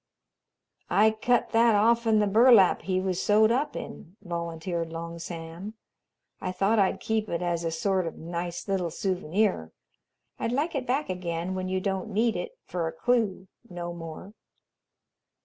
[0.89, 5.75] "I cut that off'n the burlap he was sewed up in," volunteered Long Sam,
[6.41, 9.71] "I thought I'd keep it as a sort of nice little souvenir.
[10.39, 14.33] I'd like it back again when you don't need it for a clue no more."